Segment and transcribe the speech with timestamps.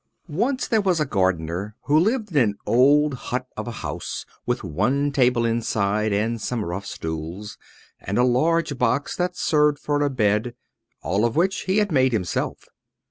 [0.27, 4.63] Once there was a gardener who lived in an old hut of a house, with
[4.63, 7.55] one table inside, and some rough stools,
[7.99, 10.55] and a large box that served for a bed,
[11.03, 12.65] all of which he had made himself.